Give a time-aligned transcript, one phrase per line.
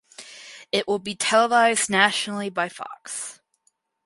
[0.71, 3.39] It will be televised nationally by Fox.